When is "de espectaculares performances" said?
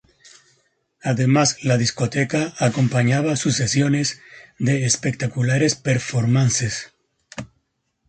4.57-6.95